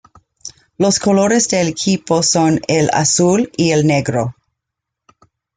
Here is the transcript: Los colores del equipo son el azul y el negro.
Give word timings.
Los 0.79 0.97
colores 0.97 1.47
del 1.49 1.67
equipo 1.67 2.23
son 2.23 2.59
el 2.67 2.89
azul 2.91 3.51
y 3.55 3.69
el 3.69 3.85
negro. 3.85 4.33